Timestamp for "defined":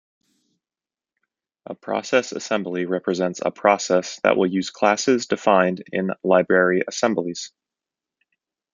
5.27-5.83